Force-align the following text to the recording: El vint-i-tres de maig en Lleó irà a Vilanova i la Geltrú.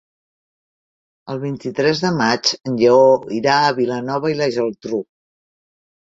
El 1.33 1.41
vint-i-tres 1.41 1.99
de 2.05 2.09
maig 2.15 2.49
en 2.71 2.79
Lleó 2.79 3.03
irà 3.41 3.57
a 3.65 3.75
Vilanova 3.81 4.31
i 4.33 4.39
la 4.39 4.47
Geltrú. 4.57 5.01